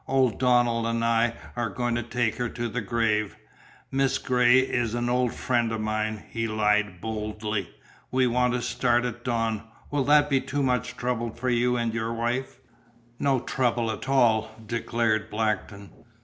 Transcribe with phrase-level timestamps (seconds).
[0.07, 3.35] Old Donald and I are going to take her to the grave.
[3.91, 7.69] Miss Gray is an old friend of mine," he lied boldly.
[8.09, 9.61] "We want to start at dawn.
[9.91, 12.57] Will that be too much trouble for you and your wife?"
[13.19, 15.91] "No trouble at all," declared Blackton.